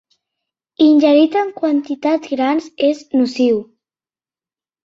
[0.85, 3.61] Ingerit en quantitats grans és nociu.